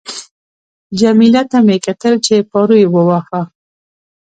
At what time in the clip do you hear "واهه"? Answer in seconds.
2.93-3.41